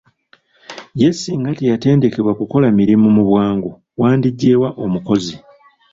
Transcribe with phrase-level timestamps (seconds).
[0.99, 3.69] Ye singa teyatendekebwa kukola mirimu mu bwangu
[3.99, 5.35] wandigye wa omukozi?